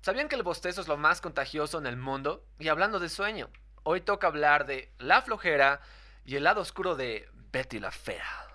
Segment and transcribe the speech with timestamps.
[0.00, 2.44] ¿Sabían que el bostezo es lo más contagioso en el mundo?
[2.58, 3.50] Y hablando de sueño,
[3.82, 5.80] hoy toca hablar de la flojera
[6.24, 8.48] y el lado oscuro de Betty la Fea.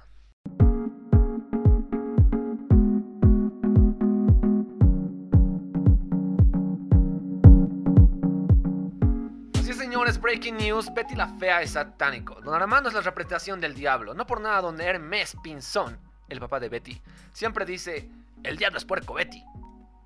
[9.93, 12.41] Señores, breaking news, Betty la Fea es satánico.
[12.41, 14.15] Don Armando es la representación del diablo.
[14.15, 15.99] No por nada don Hermes Pinzón,
[16.29, 16.99] el papá de Betty,
[17.31, 18.09] siempre dice,
[18.43, 19.43] el diablo es puerco Betty.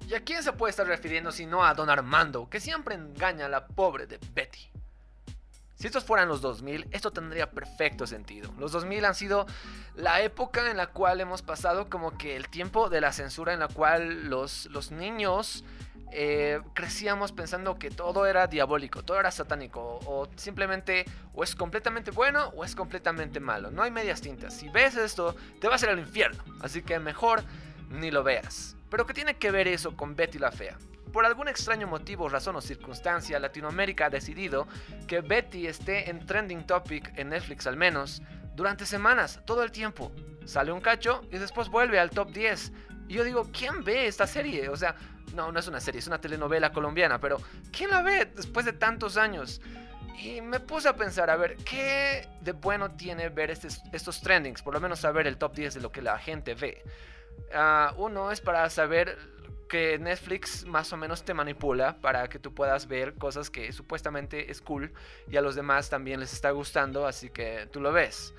[0.08, 3.48] ¿Y a quién se puede estar refiriendo si no a don Armando, que siempre engaña
[3.48, 4.70] a la pobre de Betty?
[5.76, 8.50] Si estos fueran los 2000, esto tendría perfecto sentido.
[8.58, 9.46] Los 2000 han sido
[9.96, 13.60] la época en la cual hemos pasado como que el tiempo de la censura en
[13.60, 15.66] la cual los, los niños
[16.14, 22.12] eh, crecíamos pensando que todo era diabólico, todo era satánico, o, simplemente o es completamente
[22.12, 23.72] bueno o es completamente malo.
[23.72, 24.54] No hay medias tintas.
[24.54, 26.42] Si ves esto, te vas a ir al infierno.
[26.62, 27.44] Así que mejor
[27.90, 28.77] ni lo veas.
[28.90, 30.78] Pero ¿qué tiene que ver eso con Betty la Fea?
[31.12, 34.68] Por algún extraño motivo, razón o circunstancia, Latinoamérica ha decidido
[35.08, 38.22] que Betty esté en trending topic en Netflix al menos
[38.56, 40.12] durante semanas, todo el tiempo.
[40.46, 42.72] Sale un cacho y después vuelve al top 10.
[43.08, 44.70] Y yo digo, ¿quién ve esta serie?
[44.70, 44.96] O sea,
[45.34, 47.38] no, no es una serie, es una telenovela colombiana, pero
[47.72, 49.62] ¿quién la ve después de tantos años?
[50.20, 54.64] Y me puse a pensar, a ver, ¿qué de bueno tiene ver estos, estos trendings?
[54.64, 56.84] Por lo menos saber el top 10 de lo que la gente ve.
[57.54, 59.18] Ah, uno es para saber
[59.68, 64.50] que Netflix más o menos te manipula para que tú puedas ver cosas que supuestamente
[64.50, 64.94] es cool
[65.30, 68.34] y a los demás también les está gustando, así que tú lo ves.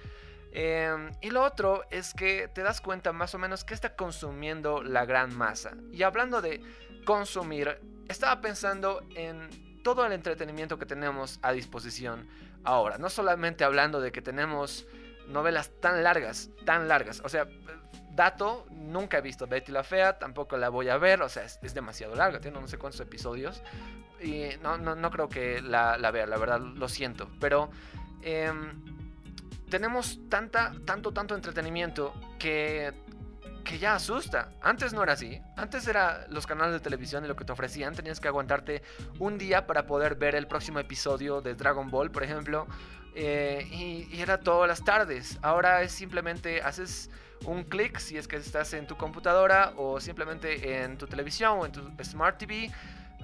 [0.52, 4.82] Em, y lo otro es que te das cuenta más o menos que está consumiendo
[4.82, 5.76] la gran masa.
[5.92, 6.62] Y hablando de
[7.04, 12.26] consumir, estaba pensando en todo el entretenimiento que tenemos a disposición
[12.64, 12.98] ahora.
[12.98, 14.86] No solamente hablando de que tenemos
[15.28, 17.20] novelas tan largas, tan largas.
[17.24, 17.46] O sea,
[18.18, 21.60] Dato, nunca he visto Betty la Fea, tampoco la voy a ver, o sea, es,
[21.72, 23.62] demasiado larga, tiene no sé cuántos episodios.
[24.20, 27.30] Y no, no, creo que la, vea, la verdad, lo siento.
[27.38, 27.70] Pero
[28.22, 28.82] em,
[29.70, 32.92] tenemos tanta, tanto, tanto entretenimiento que,
[33.68, 34.48] que ya asusta.
[34.62, 35.42] Antes no era así.
[35.54, 37.94] Antes era los canales de televisión y lo que te ofrecían.
[37.94, 38.82] Tenías que aguantarte
[39.18, 42.66] un día para poder ver el próximo episodio de Dragon Ball, por ejemplo.
[43.14, 45.38] Eh, y, y, era todas las tardes.
[45.42, 47.10] Ahora es simplemente haces
[47.44, 51.66] un clic si es que estás en tu computadora o simplemente en tu televisión o
[51.66, 52.72] en tu Smart TV.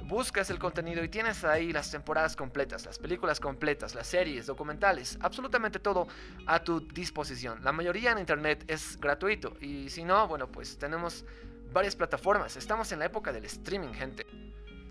[0.06, 5.16] Buscas el contenido y tienes ahí las temporadas completas, las películas completas, las series, documentales,
[5.22, 6.06] absolutamente todo
[6.47, 7.65] a tu disposición.
[7.65, 11.25] La mayoría en internet es gratuito y si no, bueno, pues tenemos
[11.72, 12.54] varias plataformas.
[12.56, 14.26] Estamos en la época del streaming, gente.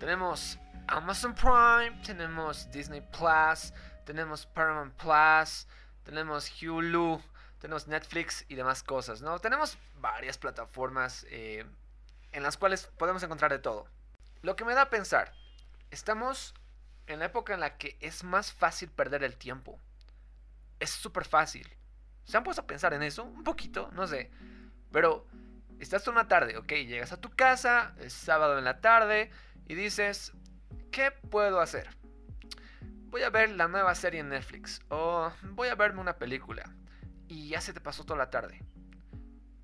[0.00, 0.58] Tenemos
[0.88, 3.72] Amazon Prime, tenemos Disney Plus,
[4.04, 5.68] tenemos Paramount Plus,
[6.02, 7.22] tenemos Hulu,
[7.60, 9.38] tenemos Netflix y demás cosas, ¿no?
[9.38, 11.64] Tenemos varias plataformas eh,
[12.32, 13.86] en las cuales podemos encontrar de todo.
[14.44, 15.32] Lo que me da a pensar,
[15.90, 16.52] estamos
[17.06, 19.80] en la época en la que es más fácil perder el tiempo.
[20.80, 21.66] Es súper fácil.
[22.26, 23.24] ¿Se han puesto a pensar en eso?
[23.24, 24.30] Un poquito, no sé.
[24.92, 25.26] Pero
[25.80, 29.30] estás toda una tarde, ok, llegas a tu casa, es sábado en la tarde
[29.66, 30.34] y dices,
[30.92, 31.88] ¿qué puedo hacer?
[33.06, 36.64] Voy a ver la nueva serie en Netflix o voy a verme una película
[37.28, 38.62] y ya se te pasó toda la tarde.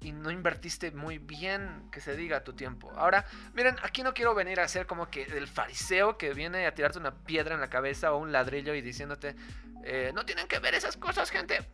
[0.01, 2.91] Y no invertiste muy bien, que se diga, tu tiempo.
[2.97, 6.75] Ahora, miren, aquí no quiero venir a ser como que el fariseo que viene a
[6.75, 9.37] tirarte una piedra en la cabeza o un ladrillo y diciéndote,
[9.85, 11.67] eh, no tienen que ver esas cosas, gente.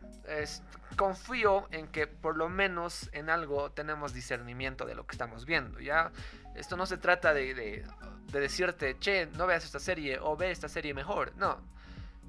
[0.95, 5.79] confío en que por lo menos en algo tenemos discernimiento de lo que estamos viendo.
[5.79, 6.11] Ya,
[6.55, 10.67] esto no se trata de, de decirte, che, no veas esta serie o ve esta
[10.67, 11.33] serie mejor.
[11.37, 11.61] No,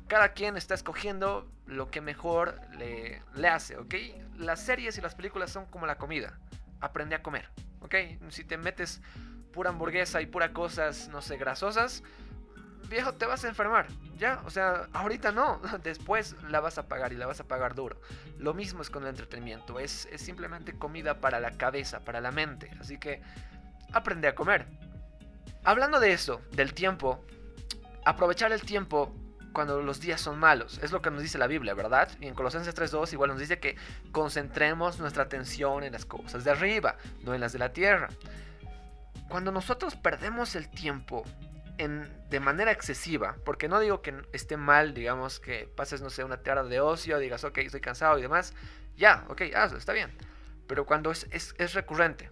[0.08, 3.94] cada quien está escogiendo lo que mejor le, le, hace, ¿ok?
[4.36, 6.38] Las series y las películas son como la comida.
[6.80, 7.48] Aprende a comer,
[7.80, 7.94] ¿ok?
[8.30, 9.00] Si te metes
[9.52, 12.02] pura hamburguesa y pura cosas, no sé, grasosas,
[12.88, 13.86] viejo, te vas a enfermar,
[14.16, 14.41] ¿ya?
[14.44, 18.00] O sea, ahorita no, después la vas a pagar y la vas a pagar duro.
[18.38, 22.30] Lo mismo es con el entretenimiento, es, es simplemente comida para la cabeza, para la
[22.30, 22.70] mente.
[22.80, 23.20] Así que
[23.93, 24.66] aprende a comer.
[25.64, 27.25] Hablando de eso, del tiempo,
[28.04, 29.14] aprovechar el tiempo
[29.53, 30.79] cuando los días son malos.
[30.83, 32.11] Es lo que nos dice la Biblia, ¿verdad?
[32.21, 33.77] Y en Colosenses 3.2 igual nos dice que
[34.12, 38.09] concentremos nuestra atención en las cosas de arriba, no en las de la tierra.
[39.29, 41.25] Cuando nosotros perdemos el tiempo
[41.77, 46.25] en, de manera excesiva, porque no digo que esté mal, digamos, que pases, no sé,
[46.25, 48.55] una tarde de ocio, digas, ok, estoy cansado y demás,
[48.97, 50.11] ya, ok, hazlo, está bien.
[50.67, 52.31] Pero cuando es, es, recurrente,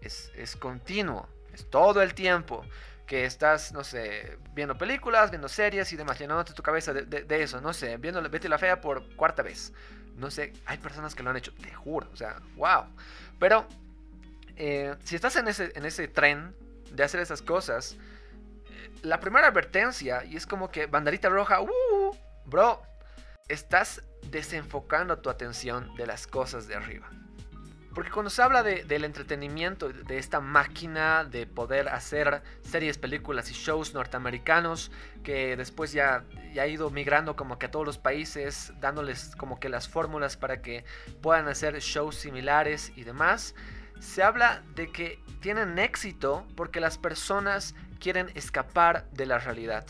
[0.00, 2.64] es, es continuo, es todo el tiempo,
[3.06, 7.60] que estás, no sé, viendo películas, viendo series y demás, llenándote tu cabeza de, eso,
[7.60, 9.72] no sé, viendo Betty la Fea por cuarta vez.
[10.16, 12.84] No sé, hay personas que lo han hecho, te juro, o sea, wow.
[13.38, 13.66] Pero
[14.56, 16.54] eh, si estás en ese, en ese tren,
[16.90, 17.96] de hacer esas cosas,
[18.70, 22.16] eh, la primera advertencia, y es como que banderita roja, uh,
[22.46, 22.82] bro,
[23.48, 27.08] estás desenfocando tu atención de las cosas de arriba.
[27.96, 33.54] Porque cuando se habla del entretenimiento, de esta máquina de poder hacer series, películas y
[33.54, 34.90] shows norteamericanos,
[35.24, 36.22] que después ya,
[36.52, 40.36] ya ha ido migrando como que a todos los países, dándoles como que las fórmulas
[40.36, 40.84] para que
[41.22, 43.54] puedan hacer shows similares y demás,
[43.98, 49.86] se habla de que tienen éxito porque las personas quieren escapar de la realidad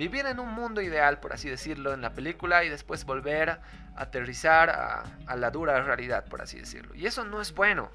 [0.00, 3.60] vivir en un mundo ideal, por así decirlo, en la película y después volver a
[3.96, 6.94] aterrizar a, la dura realidad, por así decirlo.
[6.94, 7.90] Y eso no es bueno.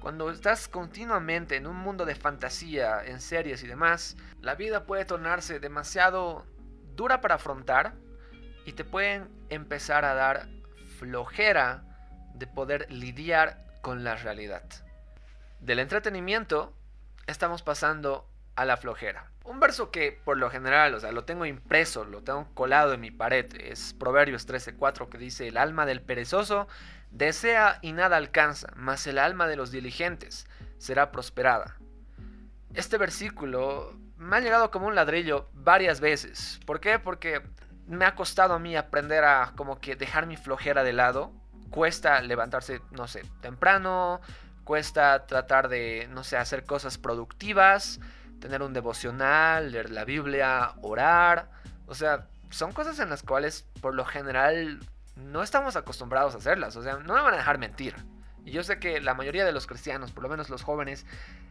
[0.00, 5.04] Cuando estás continuamente en un mundo de fantasía, en series y demás, la vida puede
[5.04, 6.44] tornarse demasiado
[6.96, 7.94] dura para afrontar
[8.66, 10.48] y te pueden empezar a dar
[10.98, 11.84] flojera
[12.34, 14.64] de poder lidiar con la realidad.
[15.60, 16.76] Del entretenimiento
[17.28, 19.30] estamos pasando a la flojera.
[19.44, 23.00] Un verso que por lo general, o sea, lo tengo impreso, lo tengo colado en
[23.00, 26.66] mi pared, es Proverbios 13:4 que dice, el alma del perezoso
[27.10, 30.46] desea y nada alcanza, mas el alma de los diligentes
[30.78, 31.76] será prosperada.
[32.72, 36.58] Este versículo me ha llegado como un ladrillo varias veces.
[36.64, 36.98] ¿Por qué?
[36.98, 37.42] Porque
[37.86, 41.32] me ha costado a mí aprender a como que dejar mi flojera de lado.
[41.70, 44.20] Cuesta levantarse, no sé, temprano,
[44.64, 48.00] cuesta tratar de, no sé, hacer cosas productivas
[48.44, 51.48] tener un devocional, leer la Biblia, orar.
[51.86, 54.80] O sea, son cosas en las cuales por lo general
[55.16, 56.76] no estamos acostumbrados a hacerlas.
[56.76, 57.94] O sea, no me van a dejar mentir.
[58.44, 61.06] Y yo sé que la mayoría de los cristianos, por lo menos los jóvenes,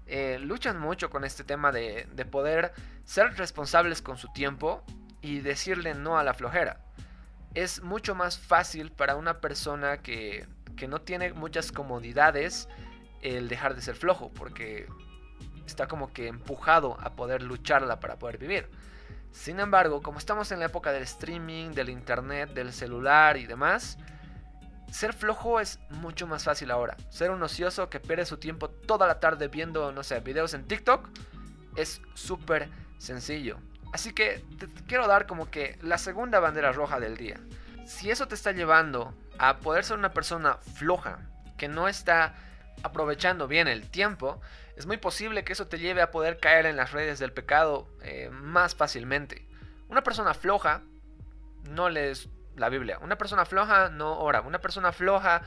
[0.06, 2.74] eh, luchan mucho con este tema de, de poder
[3.06, 4.84] ser responsables con su tiempo
[5.20, 6.78] y decirle no a la flojera.
[7.56, 10.46] Es mucho más fácil para una persona que,
[10.78, 12.70] que no tiene muchas comodidades
[13.24, 14.86] el dejar de ser flojo, porque
[15.66, 18.70] está como que empujado a poder lucharla para poder vivir.
[19.32, 23.98] Sin embargo, como estamos en la época del streaming, del internet, del celular y demás,
[24.92, 26.96] ser flojo es mucho más fácil ahora.
[27.10, 30.68] Ser un ocioso que pierde su tiempo toda la tarde viendo, no sé, videos en
[30.68, 31.10] TikTok
[31.76, 32.70] es súper
[33.00, 33.58] sencillo.
[33.92, 37.40] Así que te quiero dar como que la segunda bandera roja del día.
[37.86, 41.20] Si eso te está llevando a poder ser una persona floja,
[41.58, 42.36] que no está
[42.84, 44.42] aprovechando bien el tiempo,
[44.76, 47.88] es muy posible que eso te lleve a poder caer en las redes del pecado
[48.02, 49.46] eh, más fácilmente.
[49.88, 50.82] Una persona floja
[51.70, 53.00] no lees la Biblia.
[53.00, 54.42] Una persona floja no ora.
[54.42, 55.44] Una persona floja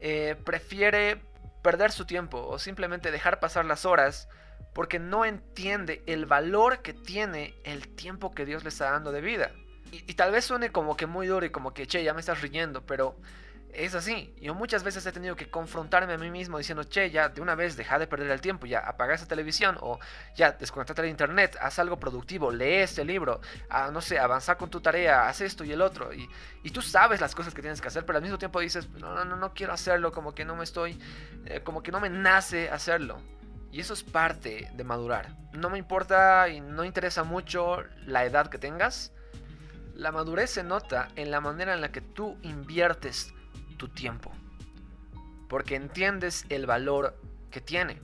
[0.00, 1.20] eh, prefiere
[1.62, 4.28] perder su tiempo o simplemente dejar pasar las horas
[4.74, 9.20] porque no entiende el valor que tiene el tiempo que Dios le está dando de
[9.20, 9.52] vida.
[9.92, 12.20] Y, y tal vez suene como que muy duro y como que, che, ya me
[12.20, 13.16] estás riendo, pero
[13.84, 14.34] es así.
[14.40, 17.54] Yo muchas veces he tenido que confrontarme a mí mismo diciendo, che, ya de una
[17.54, 19.98] vez deja de perder el tiempo, ya apaga esa televisión o
[20.34, 24.70] ya desconectate del internet, haz algo productivo, lee este libro, ah, no sé, avanza con
[24.70, 26.12] tu tarea, haz esto y el otro.
[26.12, 26.28] Y,
[26.62, 29.14] y, tú sabes las cosas que tienes que hacer, pero al mismo tiempo dices, no,
[29.14, 30.98] no, no, no quiero hacerlo, como que no me estoy,
[31.44, 33.20] eh, como que no me nace hacerlo.
[33.70, 35.36] Y eso es parte de madurar.
[35.52, 39.12] No me importa y no interesa mucho la edad que tengas.
[39.94, 43.34] La madurez se nota en la manera en la que tú inviertes
[43.76, 44.32] tu tiempo.
[45.48, 47.16] Porque entiendes el valor
[47.50, 48.00] que tiene.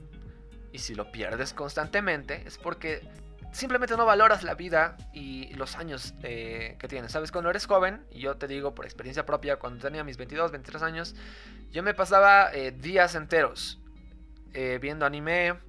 [0.71, 3.07] Y si lo pierdes constantemente es porque
[3.53, 7.11] simplemente no valoras la vida y los años eh, que tienes.
[7.11, 10.51] Sabes, cuando eres joven, y yo te digo por experiencia propia, cuando tenía mis 22,
[10.51, 11.15] 23 años,
[11.71, 13.79] yo me pasaba eh, días enteros
[14.53, 15.59] eh, viendo anime,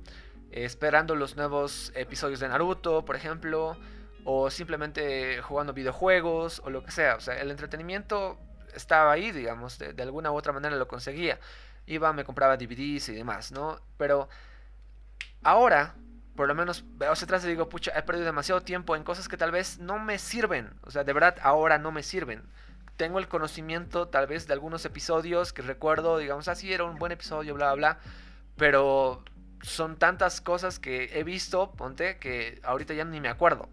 [0.51, 3.77] esperando los nuevos episodios de Naruto, por ejemplo,
[4.25, 7.17] o simplemente jugando videojuegos o lo que sea.
[7.17, 8.39] O sea, el entretenimiento
[8.75, 11.39] estaba ahí, digamos, de, alguna u otra manera lo conseguía.
[11.87, 13.79] Iba, me compraba DVDs y demás, ¿no?
[13.99, 14.29] Pero
[15.43, 15.95] ahora,
[16.37, 19.29] por lo menos veo hacia atrás y digo, pucha, he perdido demasiado tiempo en cosas
[19.29, 20.71] que tal vez no me sirven.
[20.83, 22.43] O sea, de verdad, ahora no me sirven.
[22.97, 26.99] Tengo el conocimiento tal vez de algunos episodios que recuerdo, digamos, así ah, era un
[26.99, 27.99] buen episodio, bla, bla, bla.
[28.57, 29.25] Pero
[29.63, 33.69] son tantas cosas que he visto, ponte, que ahorita ya ni me acuerdo.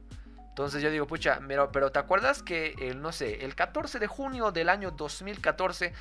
[0.52, 4.08] Entonces yo digo, pucha, pero, pero ¿te acuerdas que, el, no sé, el 14 de
[4.08, 5.94] junio del año 2014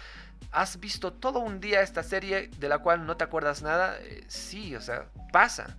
[0.50, 3.96] has visto todo un día esta serie de la cual no te acuerdas nada?
[4.00, 5.76] Eh, sí, o sea, pasa.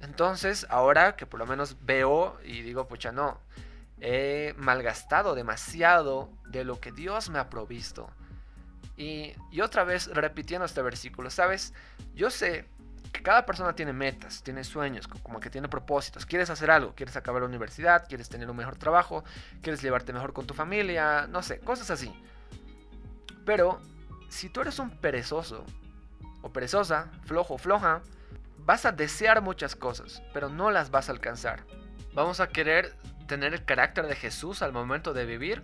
[0.00, 3.40] Entonces, ahora que por lo menos veo y digo, pucha, no,
[4.00, 8.10] he malgastado demasiado de lo que Dios me ha provisto.
[8.96, 11.72] Y, y otra vez repitiendo este versículo, ¿sabes?
[12.14, 12.66] Yo sé
[13.18, 16.26] cada persona tiene metas, tiene sueños, como que tiene propósitos.
[16.26, 19.24] Quieres hacer algo, quieres acabar la universidad, quieres tener un mejor trabajo,
[19.62, 22.12] quieres llevarte mejor con tu familia, no sé, cosas así.
[23.44, 23.80] Pero
[24.28, 25.64] si tú eres un perezoso
[26.42, 28.02] o perezosa, flojo o floja,
[28.68, 31.64] Vas a desear muchas cosas, pero no las vas a alcanzar.
[32.12, 32.94] Vamos a querer
[33.26, 35.62] tener el carácter de Jesús al momento de vivir,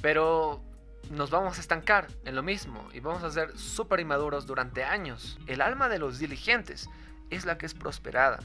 [0.00, 0.62] pero
[1.10, 5.38] nos vamos a estancar en lo mismo y vamos a ser súper inmaduros durante años.
[5.46, 6.88] El alma de los diligentes
[7.30, 8.40] es la que es prosperada.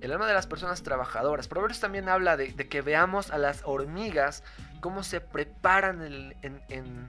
[0.00, 1.48] El alma de las personas trabajadoras.
[1.48, 4.44] Proverbios también habla de, que veamos a las hormigas
[4.80, 7.08] cómo se preparan en,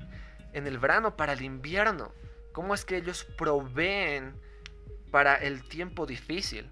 [0.52, 2.12] el verano para el invierno.
[2.52, 4.34] Cómo es que ellos proveen
[5.12, 6.70] para el tiempo difícil.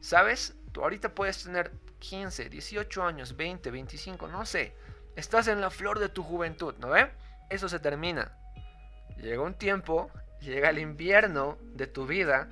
[0.00, 0.56] ¿Sabes?
[0.72, 1.70] Tú ahorita puedes tener
[2.00, 4.74] 15, 18 años, 20, 25, no sé.
[5.14, 7.10] Estás en la flor de tu juventud, ¿no ve?
[7.50, 8.32] Eso se termina.
[9.16, 10.10] Llega un tiempo,
[10.40, 12.48] llega el invierno de tu vida,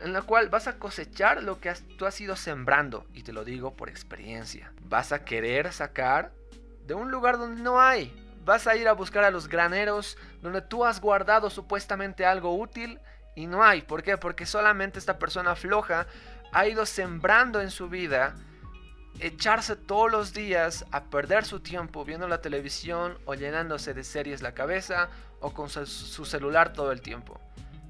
[0.00, 3.44] en la cual vas a cosechar lo que tú has ido sembrando, y te lo
[3.44, 4.72] digo por experiencia.
[4.82, 6.32] Vas a querer sacar
[6.86, 8.14] de un lugar donde no hay.
[8.44, 13.00] Vas a ir a buscar a los graneros donde tú has guardado supuestamente algo útil
[13.34, 13.82] y no hay.
[13.82, 14.18] ¿Por qué?
[14.18, 16.06] Porque solamente esta persona floja
[16.52, 18.34] ha ido sembrando en su vida
[19.20, 24.42] echarse todos los días a perder su tiempo viendo la televisión o llenándose de series
[24.42, 25.08] la cabeza
[25.40, 27.40] o con su celular todo el tiempo.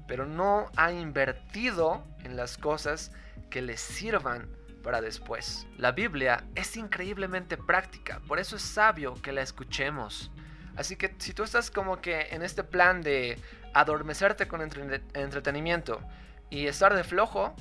[0.07, 3.11] Pero no ha invertido en las cosas
[3.49, 4.47] que le sirvan
[4.83, 5.65] para después.
[5.77, 10.31] La Biblia es increíblemente práctica, por eso es sabio que la escuchemos.
[10.75, 13.39] Así que si tú estás como que en este plan de
[13.73, 16.01] adormecerte con entretenimiento
[16.49, 17.55] y estar de flojo,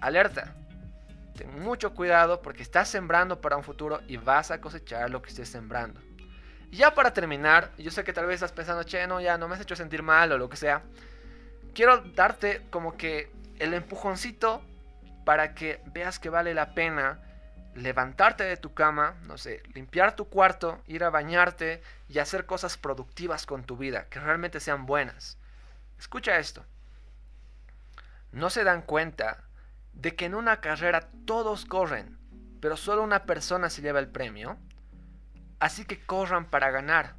[0.00, 0.54] alerta,
[1.36, 5.30] Ten mucho cuidado porque estás sembrando para un futuro y vas a cosechar lo que
[5.30, 6.00] estés sembrando.
[6.70, 9.48] Y ya para terminar, yo sé que tal vez estás pensando, che, no, ya no
[9.48, 10.82] me has hecho sentir mal o lo que sea.
[11.74, 14.62] Quiero darte como que el empujoncito
[15.24, 17.20] para que veas que vale la pena
[17.74, 22.76] levantarte de tu cama, no sé, limpiar tu cuarto, ir a bañarte y hacer cosas
[22.76, 25.38] productivas con tu vida, que realmente sean buenas.
[25.98, 26.64] Escucha esto.
[28.32, 29.44] No se dan cuenta
[29.94, 32.18] de que en una carrera todos corren,
[32.60, 34.56] pero solo una persona se lleva el premio,
[35.58, 37.16] así que corran para ganar.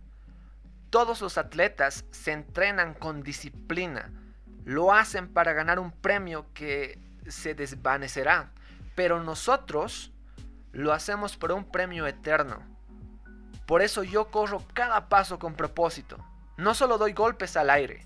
[0.89, 4.11] Todos los atletas se entrenan con disciplina,
[4.63, 8.51] lo hacen para ganar un premio que se desvanecerá,
[8.95, 10.11] pero nosotros
[10.71, 12.61] lo hacemos por un premio eterno.
[13.65, 16.17] Por eso yo corro cada paso con propósito.
[16.57, 18.05] No solo doy golpes al aire,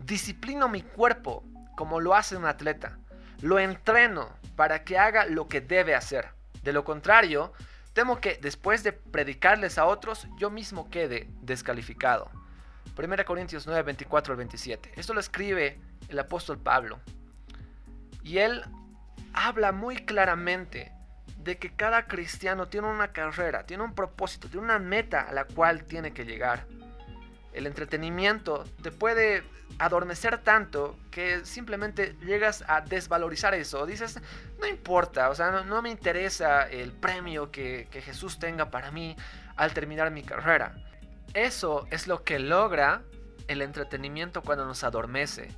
[0.00, 1.44] disciplino mi cuerpo
[1.76, 2.98] como lo hace un atleta
[3.40, 6.30] lo entreno para que haga lo que debe hacer.
[6.62, 7.52] De lo contrario,
[7.92, 12.30] temo que después de predicarles a otros, yo mismo quede descalificado.
[12.96, 14.92] 1 Corintios 9, 24 al 27.
[14.96, 15.78] Esto lo escribe
[16.08, 16.98] el apóstol Pablo.
[18.22, 18.64] Y él
[19.32, 20.92] habla muy claramente
[21.38, 25.44] de que cada cristiano tiene una carrera, tiene un propósito, tiene una meta a la
[25.44, 26.66] cual tiene que llegar.
[27.56, 29.42] El entretenimiento te puede
[29.78, 33.86] adormecer tanto que simplemente llegas a desvalorizar eso.
[33.86, 34.20] Dices,
[34.60, 39.16] no importa, o sea, no, me interesa el premio que, que Jesús tenga para mí
[39.56, 40.74] al terminar mi carrera.
[41.32, 43.02] Eso es lo que logra
[43.48, 45.48] el entretenimiento cuando nos adormece.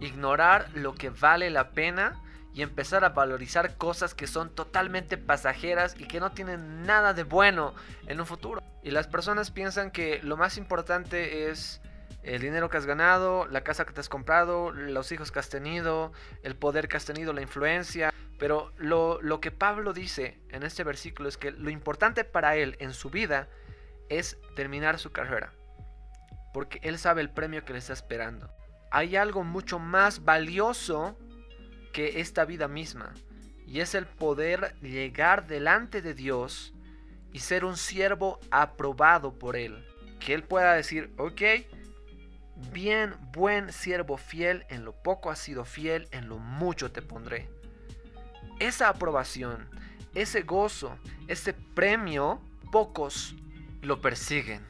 [0.00, 2.20] Ignorar lo que vale la pena
[2.54, 7.24] y empezar a valorizar cosas que son totalmente pasajeras y que no tienen nada de
[7.24, 7.74] bueno
[8.06, 8.62] en un futuro.
[8.82, 11.80] Y las personas piensan que lo más importante es
[12.22, 15.48] el dinero que has ganado, la casa que te has comprado, los hijos que has
[15.48, 18.14] tenido, el poder que has tenido, la influencia.
[18.38, 22.76] Pero lo, lo, que Pablo dice en este versículo es que lo importante para él
[22.78, 23.48] en su vida
[24.08, 25.52] es terminar su carrera.
[26.52, 28.48] Porque él sabe el premio que le está esperando.
[28.92, 31.18] Hay algo mucho más valioso
[31.94, 33.14] que esta vida misma.
[33.66, 36.74] Y es el poder llegar delante de Dios
[37.32, 39.82] y ser un siervo aprobado por Él.
[40.20, 41.40] Que Él pueda decir, ok,
[42.72, 47.48] Bien, buen siervo fiel, en lo poco has sido fiel, en lo mucho te pondré.
[48.60, 49.68] Esa aprobación,
[50.14, 50.96] ese gozo,
[51.26, 53.34] ese premio, pocos
[53.82, 54.64] lo persiguen.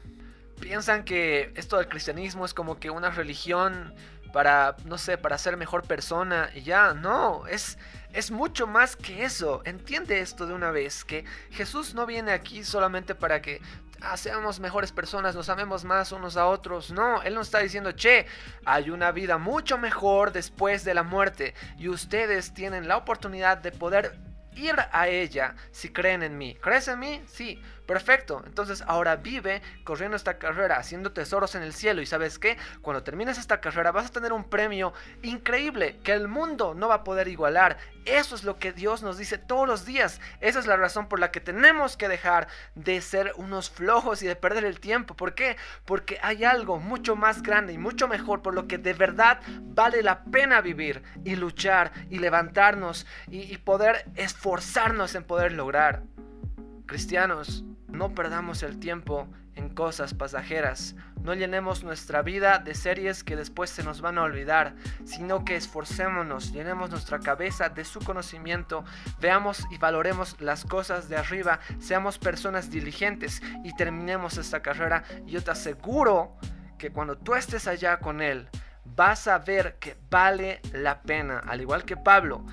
[0.59, 3.93] Piensan que esto del cristianismo es como que una religión
[4.35, 7.77] para, no sé, para ser mejor persona y ya, no, es,
[8.11, 9.61] es mucho más que eso.
[9.63, 13.61] Entiende esto de una vez, que Jesús no viene aquí solamente para que
[14.01, 16.91] ah, seamos mejores personas, nos amemos más unos a otros.
[16.91, 18.25] No, Él nos está diciendo, che,
[18.65, 23.71] hay una vida mucho mejor después de la muerte y ustedes tienen la oportunidad de
[23.71, 24.19] poder
[24.57, 26.55] ir a ella si creen en mí.
[26.55, 27.23] ¿Crees en mí?
[27.25, 32.39] Sí, Perfecto, entonces ahora vive corriendo esta carrera, haciendo tesoros en el cielo y sabes
[32.39, 36.87] qué, cuando termines esta carrera vas a tener un premio increíble que el mundo no
[36.87, 37.77] va a poder igualar.
[38.05, 40.21] Eso es lo que Dios nos dice todos los días.
[40.39, 44.27] Esa es la razón por la que tenemos que dejar de ser unos flojos y
[44.27, 45.15] de perder el tiempo.
[45.15, 45.57] ¿Por qué?
[45.85, 50.03] Porque hay algo mucho más grande y mucho mejor por lo que de verdad vale
[50.03, 56.03] la pena vivir y luchar y levantarnos y, poder esforzarnos en poder lograr.
[56.85, 60.95] Cristianos, no perdamos el tiempo en cosas pasajeras.
[61.23, 65.55] No llenemos nuestra vida de series que después se nos van a olvidar, sino que
[65.55, 68.83] esforcémonos, llenemos nuestra cabeza de su conocimiento,
[69.19, 75.03] veamos y valoremos las cosas de arriba, seamos personas diligentes y terminemos esta carrera.
[75.25, 76.37] Yo te aseguro
[76.77, 78.47] que cuando tú estés allá con Él,
[78.83, 82.45] vas a ver que vale la pena, al igual que Pablo,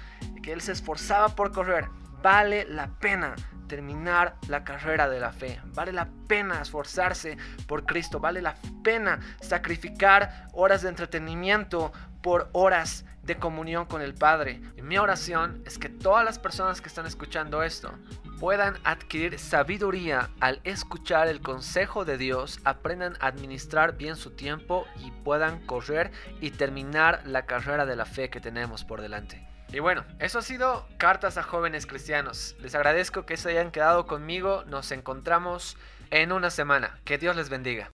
[0.42, 1.88] que él se esforzaba por correr,
[2.22, 3.34] vale la pena
[3.72, 5.58] terminar la carrera de la fe.
[5.72, 8.20] Vale la pena esforzarse por Cristo.
[8.20, 14.60] Vale la pena sacrificar horas de entretenimiento por horas de comunión con el Padre.
[14.76, 17.90] Y mi oración es que todas las personas que están escuchando esto
[18.38, 24.84] puedan adquirir sabiduría al escuchar el consejo de Dios, aprendan a administrar bien su tiempo
[24.98, 26.10] y puedan correr
[26.42, 29.51] y terminar la carrera de la fe que tenemos por delante.
[29.72, 32.54] Y bueno, eso ha sido Cartas a Jóvenes Cristianos.
[32.60, 34.64] Les agradezco que se hayan quedado conmigo.
[34.66, 35.78] Nos encontramos
[36.10, 36.98] en una semana.
[37.04, 37.90] Que Dios les bendiga.